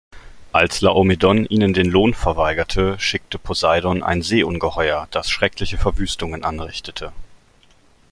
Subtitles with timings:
[0.51, 7.11] Als Laomedon ihnen den Lohn verweigerte, schickte Poseidon ein Seeungeheuer, das schreckliche Verwüstungen anrichtete.